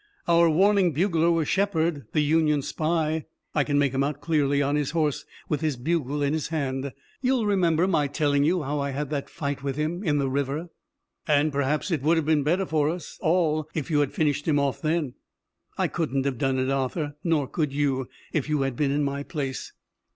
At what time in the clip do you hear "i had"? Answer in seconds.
8.79-9.11